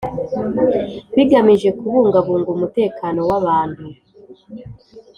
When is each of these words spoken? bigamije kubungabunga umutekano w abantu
bigamije 1.15 1.69
kubungabunga 1.79 2.49
umutekano 2.55 3.19
w 3.29 3.31
abantu 3.39 3.85